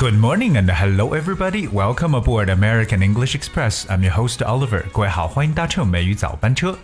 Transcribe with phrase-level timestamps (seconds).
[0.00, 1.66] Good morning and hello everybody.
[1.66, 3.84] Welcome aboard American English Express.
[3.88, 4.84] I'm your host Oliver.
[4.92, 6.78] 各位好，欢迎搭乘美语早班车。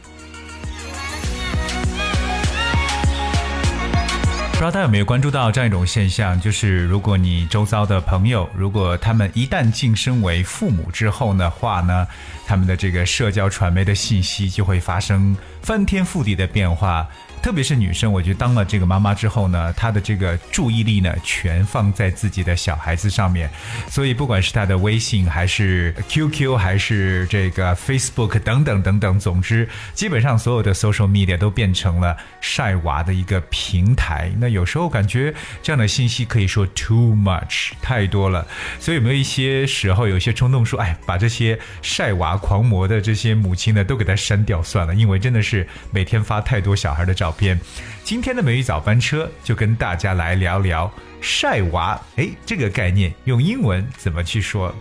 [4.50, 12.04] 不知道大家有没有关注到这样一种现象，就是如果你周遭的朋友，如果他们一旦晋升为父母之后的话呢，
[12.44, 17.06] 他们的这个社交传媒的信息就会发生翻天覆地的变化。
[17.44, 23.50] 特别是女生，我觉得当了这个妈妈之后呢，她的这个注意力呢，全放在自己的小孩子上面，
[23.86, 34.32] 所以不管是她的微信，还是 QQ，还是这个 Facebook 等等等等，总之，基本上所有的 social media 都变成了晒娃的一个平台。
[34.38, 38.46] 那有时候感觉这样的信息可以说 too much 太多了，
[38.80, 47.30] 所以有没有一些时候有些冲动说，哎，把这些晒娃狂魔的这些母亲呢，都给他删掉算了，因为真的是每天发太多小孩的照。
[47.30, 47.58] 片，片
[48.02, 50.90] 今天的美语早班车就跟大家来聊聊
[51.20, 52.00] 晒娃。
[52.16, 54.74] 哎，这个概念用英文怎么去说？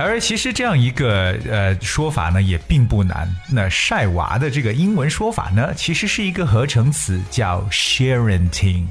[0.00, 3.28] 而其实这样一个呃说法呢，也并不难。
[3.50, 8.86] 那晒娃的这个英文说法呢，其实是一个合成词，叫 sharenting。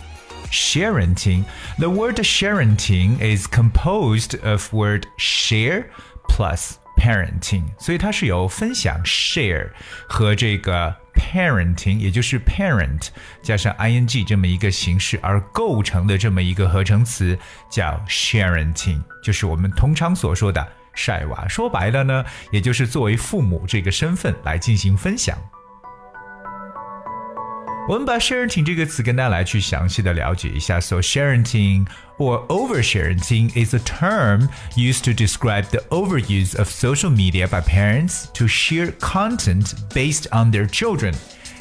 [0.51, 1.43] sharenting。
[1.77, 5.85] The word sharenting is composed of word share
[6.27, 9.69] plus parenting，所以它是由分享 share
[10.09, 13.07] 和这个 parenting，也就是 parent
[13.41, 17.37] 加上 ing 这么一个形式而构成的这么一个合成词，
[17.69, 21.47] 叫 sharenting，就是我们通常所说的晒娃。
[21.47, 25.37] 说白了呢，也就是作为父母这个身份来进行分享。
[27.88, 30.80] 我们把 sharing 这个词跟大家来去详细的了解一下。
[30.80, 37.60] So sharing or oversharing is a term used to describe the overuse of social media by
[37.60, 41.14] parents to share content based on their children.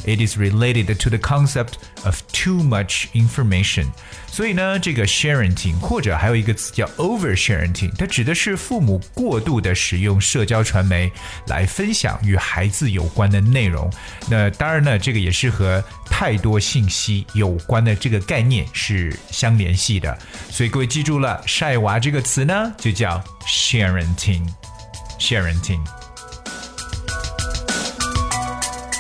[0.07, 1.73] It is related to the concept
[2.05, 3.87] of too much information。
[4.29, 11.11] 所以呢，这个 sharing 或者还有一个词叫 oversharing，它指的是父母过度的使用社交传媒
[11.49, 13.93] 来分享与孩子有关的内容。
[14.31, 20.17] 那当然呢，这个也是和太多信息有关的这个概念是相联系的。
[20.51, 26.06] 所以各位记住了，晒娃这个词呢，就叫 sharing，sharing。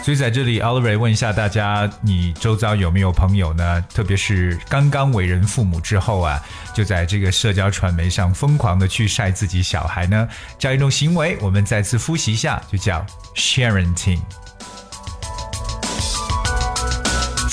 [0.06, 3.84] 所以在这里，Oliver 问一下大家：你周遭有没有朋友呢？
[3.92, 6.40] 特别是刚刚为人父母之后啊，
[6.72, 10.28] 就在这个社交传媒上疯狂的去晒自己小孩呢？
[10.60, 14.16] 这样一种行为，我们再次复习一下，就叫 sharing。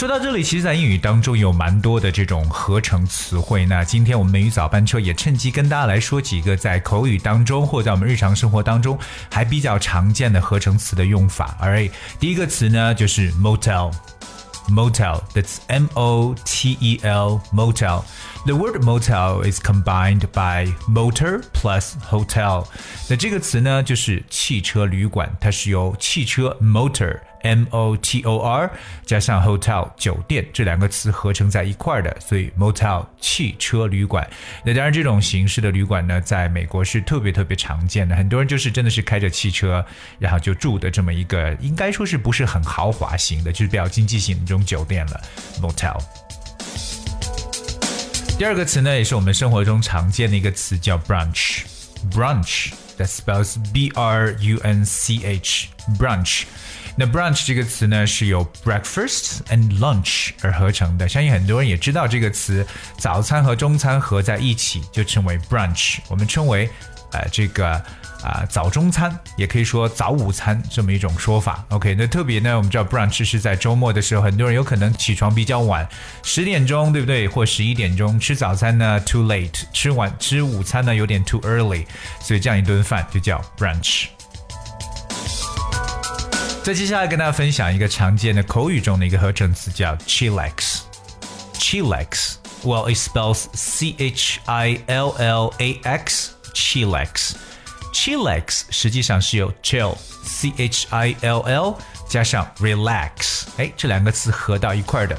[0.03, 3.65] 说到这里，其实，在英语当中有蛮多的这种合成词汇。
[3.65, 8.99] 那今天我们美语早班车也趁机跟大家来说几个在口语当中或在我们日常生活当中
[9.31, 11.55] 还比较常见的合成词的用法。
[11.57, 11.87] 而
[12.19, 18.03] 第一个词呢，就是 motel，motel，that's M O T E L，motel。
[18.45, 22.65] The word motel is combined by motor plus hotel。
[23.09, 27.21] 那这个词呢，就是汽车旅馆，它是由汽车 motor。
[27.43, 28.69] M O T O R
[29.05, 34.27] 加上 hotel 酒店这两个词合成在一块儿的，所以 motel 汽车旅馆。
[34.65, 38.15] 那当然，这种形式的旅馆呢，在美国是特别特别常见的。
[38.15, 39.85] 很多人就是真的是开着汽车，
[40.19, 45.21] 然后就住的这么一个，应该说是不是很豪华型的，就是比较经济型的这种酒店了。
[45.61, 45.97] motel。
[48.37, 51.63] 第二个词呢，也是我们生活中常见的一个词，叫 brunch。
[52.11, 56.44] brunch that spells B R U N C H brunch。
[56.96, 61.08] 那 brunch 这个词呢，是由 breakfast and lunch 而合成的。
[61.08, 62.66] 相信很多人也知道这个词，
[62.98, 65.98] 早餐和中餐合在一起就称为 brunch。
[66.08, 66.68] 我们称为
[67.12, 67.80] 呃这个
[68.23, 71.63] 啊早中餐，也可以说早午餐这么一种说法。
[71.69, 75.87] OK，那特别呢，我们知道 brunch 是在周末的时候，很多人有可能起床比较晚，
[76.23, 77.27] 十点钟对不对？
[77.27, 81.85] 或十一点钟吃早餐呢，too late；吃晚吃午餐呢，有点 too early。
[82.21, 84.05] 所以这样一顿饭就叫 brunch。
[86.63, 90.79] 再接下来跟大家分享一个常见的口语中的一个合成词，叫 chillax。
[91.55, 92.35] chillax。
[92.63, 96.29] Well, it spells C H I L L A X.
[96.53, 97.33] Chillax.
[97.93, 105.17] Chillax 实际上是由 chill C H I L L 加上 relax，哎，这两个词合到一块儿的。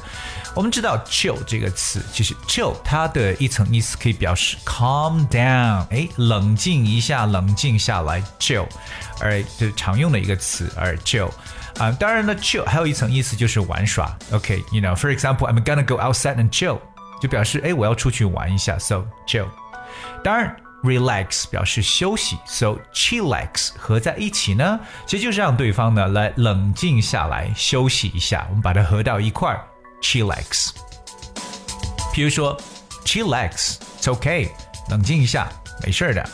[0.53, 8.67] 我们知道 chill 这个词，其实 chill 它的一层意思可以表示 calm down，哎，冷静一下，冷静下来，chill，
[9.19, 11.29] 而这是常用的一个词，而 chill。
[11.79, 14.15] 啊，当然呢，chill 还有一层意思就是玩耍。
[14.31, 16.79] OK，you、know for example，I'm gonna go outside and chill，
[17.21, 19.47] 就表示哎我要出去玩一下，so chill。
[20.23, 20.55] 当然。
[20.85, 28.45] Relax 表示休息，so chillax 合在一起呢，其实就是让对方呢来冷静下来休息一下。
[28.49, 29.67] 我们把它合到一块儿
[30.01, 30.69] ，chillax。
[32.13, 32.57] 比如说
[33.03, 34.49] ，chillax，it's okay，
[34.89, 35.49] 冷静一下，
[35.83, 36.29] 没事儿的。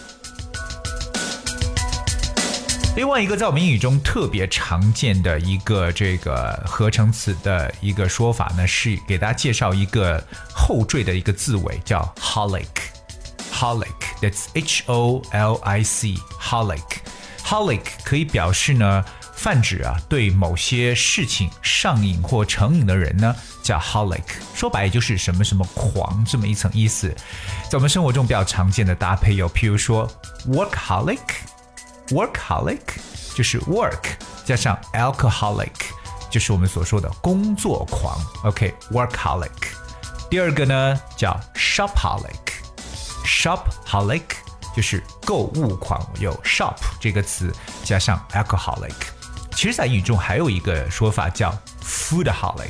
[2.93, 10.21] 另外一个在我们英语中特别常见的一个这个合成词的一个说法呢，是给大家介绍一个
[10.53, 12.90] 后缀的一个字尾，叫 holic。
[13.60, 19.04] holic，that's H O L I C holic。holic 可以表示呢，
[19.34, 24.24] 泛指啊对某些事情上瘾或成瘾的人呢，叫 holic。
[24.54, 27.08] 说白也就是什么什么狂这么一层意思。
[27.70, 30.10] 在我们生活中比较常见的搭配有，譬如说
[30.48, 32.80] workaholic。workaholic
[33.34, 34.00] 就是 work
[34.44, 35.72] 加上 alcoholic，
[36.30, 38.16] 就是我们所说的工作狂。
[38.44, 39.50] OK，workaholic。
[40.30, 41.38] 第二个呢叫
[43.25, 44.23] shopaholic
[44.75, 47.53] 就是购物狂，有 shop 这个词
[47.83, 48.93] 加上 alcoholic。
[49.53, 51.53] 其实，在英语中还有一个说法叫
[51.83, 52.69] foodaholic。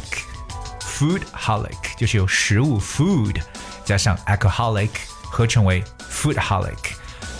[0.80, 3.42] foodaholic 就是由食物 food
[3.86, 4.90] 加上 alcoholic
[5.24, 6.76] 合成为 foodaholic，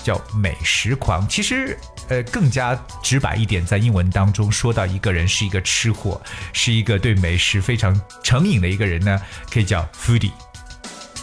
[0.04, 1.28] 叫美食狂。
[1.28, 1.78] 其实，
[2.08, 6.22] 呃，更加直白一点，在英文当中说到一个人是一个吃货，
[6.54, 9.22] 是一个对美食非常成瘾的一个人呢，
[9.52, 10.32] 可以叫 foodie。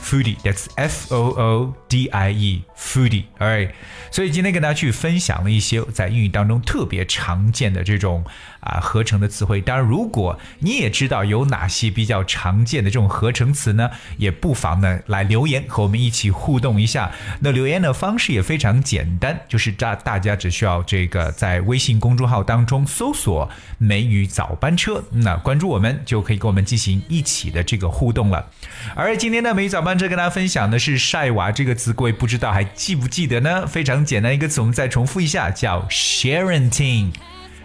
[0.08, 3.70] Foodie，that's F O O D I E，foodie，alright。
[4.10, 8.24] 所以今天跟大家去分享了一些在英语当中特别常见的这种
[8.60, 9.60] 啊合成的词汇。
[9.60, 17.12] 当然，如果你也知道有哪些比较常见的这种合成词呢，也不妨呢来留言和我们一起互动一下。
[17.40, 28.50] 那留言的方式也非常简单，就是大大家只需要这个在微信公众号当中搜索“美语早班车”，那关注我们就可以跟我们进行一起的这个互动了。
[28.94, 33.66] 而今天的美语早班车跟大家分享的是“晒娃”这个词，各位不知道还记不记得呢？
[33.66, 33.98] 非常。
[34.04, 37.10] 简单一个词，我们再重复一下，叫 sharenting。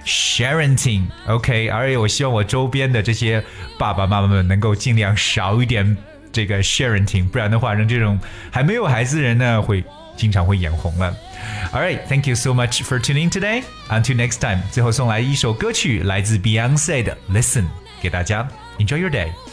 [0.06, 3.42] sharenting，OK，而且我希望我周边的这些
[3.78, 5.96] 爸爸妈妈们能够尽量少一点
[6.32, 8.20] 这个 sharenting，不然的话，让这种
[8.52, 9.82] 还没有孩子的人呢，会
[10.18, 11.16] 经常会眼红了。
[11.72, 13.64] All right，thank you so much for tuning today.
[13.90, 17.66] Until next time，最后送来一首歌曲，来自 Beyonce 的 Listen，
[18.02, 18.46] 给大家
[18.80, 19.53] Enjoy your day。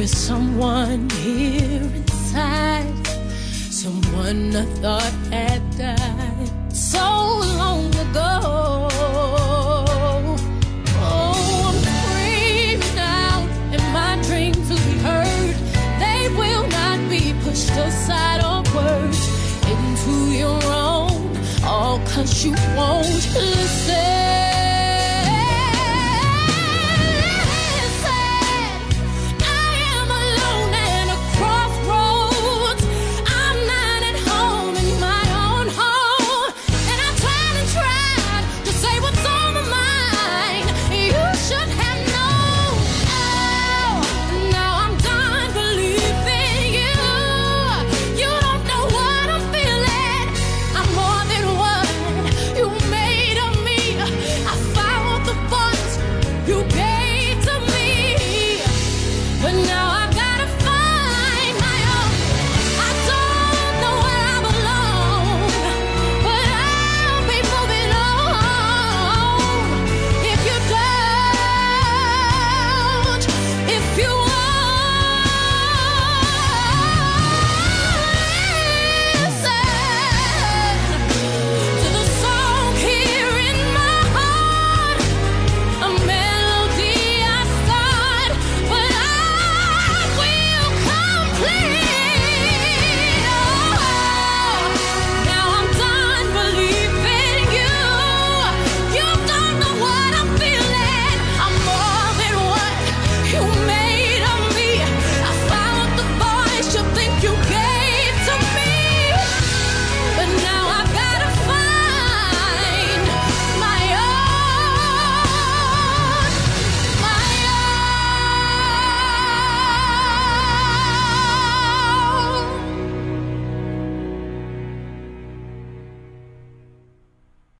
[0.00, 3.06] is someone here inside,
[3.70, 6.98] someone I thought had died so
[7.58, 8.73] long ago.